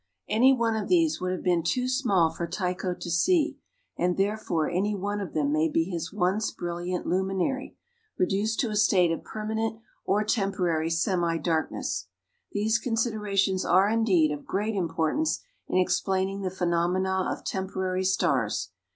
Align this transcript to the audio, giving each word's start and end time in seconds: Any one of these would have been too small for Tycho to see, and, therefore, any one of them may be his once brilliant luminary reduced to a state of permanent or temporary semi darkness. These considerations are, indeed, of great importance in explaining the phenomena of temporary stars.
Any 0.27 0.51
one 0.51 0.75
of 0.75 0.87
these 0.87 1.21
would 1.21 1.31
have 1.31 1.43
been 1.43 1.61
too 1.61 1.87
small 1.87 2.31
for 2.31 2.47
Tycho 2.47 2.95
to 2.95 3.11
see, 3.11 3.59
and, 3.95 4.17
therefore, 4.17 4.67
any 4.67 4.95
one 4.95 5.21
of 5.21 5.35
them 5.35 5.51
may 5.51 5.69
be 5.69 5.83
his 5.83 6.11
once 6.11 6.49
brilliant 6.49 7.05
luminary 7.05 7.77
reduced 8.17 8.59
to 8.61 8.71
a 8.71 8.75
state 8.75 9.11
of 9.11 9.23
permanent 9.23 9.79
or 10.03 10.23
temporary 10.23 10.89
semi 10.89 11.37
darkness. 11.37 12.07
These 12.51 12.79
considerations 12.79 13.63
are, 13.63 13.87
indeed, 13.87 14.31
of 14.31 14.47
great 14.47 14.73
importance 14.73 15.43
in 15.67 15.77
explaining 15.77 16.41
the 16.41 16.49
phenomena 16.49 17.27
of 17.31 17.43
temporary 17.45 18.03
stars. 18.03 18.71